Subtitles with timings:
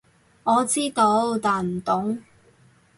[0.45, 2.23] 我知道，但唔懂